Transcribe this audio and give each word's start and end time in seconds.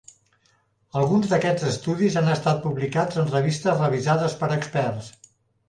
Alguns 1.01 1.27
d'aquests 1.33 1.65
estudis 1.73 2.17
han 2.23 2.33
estat 2.37 2.65
publicats 2.65 3.21
en 3.25 3.31
revistes 3.37 3.79
revisades 3.85 4.37
per 4.43 4.53
experts. 4.59 5.15